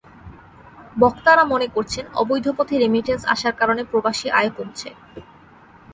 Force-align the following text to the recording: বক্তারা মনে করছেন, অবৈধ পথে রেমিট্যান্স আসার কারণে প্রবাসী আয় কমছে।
বক্তারা 0.95 1.43
মনে 1.43 1.67
করছেন, 1.67 2.05
অবৈধ 2.13 2.45
পথে 2.57 2.75
রেমিট্যান্স 2.77 3.23
আসার 3.33 3.53
কারণে 3.59 3.81
প্রবাসী 3.91 4.27
আয় 4.39 4.51
কমছে। 4.57 4.89